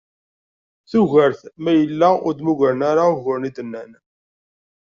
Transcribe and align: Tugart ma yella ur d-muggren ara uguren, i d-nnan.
Tugart 0.89 1.39
ma 1.63 1.71
yella 1.79 2.09
ur 2.25 2.33
d-muggren 2.33 2.81
ara 2.89 3.03
uguren, 3.13 3.47
i 3.49 3.51
d-nnan. 3.55 3.91